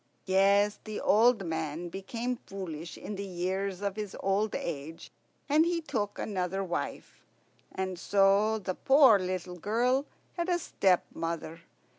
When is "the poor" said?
8.57-9.19